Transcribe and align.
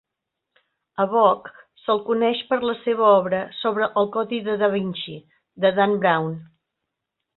A 1.03 1.05
Bock 1.11 1.49
se'l 1.81 2.01
coneix 2.07 2.41
per 2.53 2.59
la 2.69 2.75
seva 2.85 3.05
obra 3.09 3.41
sobre 3.61 3.91
el 4.03 4.09
"Codi 4.17 4.41
de 4.49 4.57
Da 4.63 4.71
Vinci" 4.77 5.15
de 5.67 5.73
Dan 5.81 5.95
Brown. 6.05 6.33